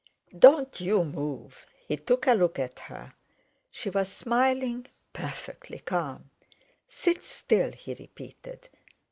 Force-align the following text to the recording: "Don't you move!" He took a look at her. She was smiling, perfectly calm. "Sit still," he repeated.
"Don't 0.39 0.81
you 0.81 1.03
move!" 1.03 1.63
He 1.87 1.95
took 1.95 2.25
a 2.25 2.33
look 2.33 2.57
at 2.57 2.79
her. 2.89 3.13
She 3.69 3.91
was 3.91 4.11
smiling, 4.11 4.87
perfectly 5.13 5.77
calm. 5.77 6.31
"Sit 6.87 7.23
still," 7.23 7.71
he 7.71 7.93
repeated. 7.93 8.67